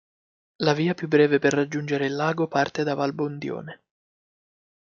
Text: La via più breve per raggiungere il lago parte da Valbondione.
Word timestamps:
La 0.63 0.73
via 0.73 0.95
più 0.95 1.07
breve 1.07 1.37
per 1.37 1.53
raggiungere 1.53 2.07
il 2.07 2.15
lago 2.15 2.47
parte 2.47 2.81
da 2.81 2.95
Valbondione. 2.95 3.81